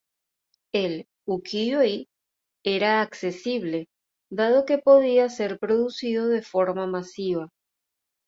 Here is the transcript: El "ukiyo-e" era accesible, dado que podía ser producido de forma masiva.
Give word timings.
El 0.73 1.05
"ukiyo-e" 1.27 2.07
era 2.65 3.03
accesible, 3.03 3.87
dado 4.31 4.65
que 4.65 4.79
podía 4.79 5.29
ser 5.29 5.59
producido 5.59 6.25
de 6.27 6.41
forma 6.41 6.87
masiva. 6.87 7.51